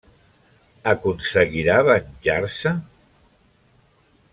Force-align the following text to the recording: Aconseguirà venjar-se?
Aconseguirà 0.93 1.75
venjar-se? 1.91 2.77